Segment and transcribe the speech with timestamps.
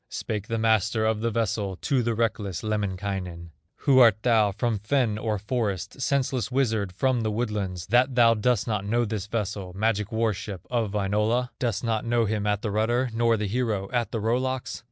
[0.09, 3.51] Spake the master of the vessel To the reckless Lemminkainen:
[3.81, 8.65] "Who art thou from fen or forest, Senseless wizard from the woodlands, That thou dost
[8.65, 11.51] not know this vessel, Magic war ship of Wainola?
[11.59, 14.79] Dost not know him at the rudder, Nor the hero at the row locks?"